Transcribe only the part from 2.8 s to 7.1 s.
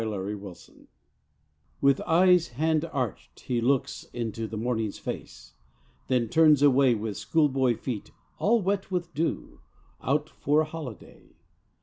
arched he looks into The morning's face, then turns away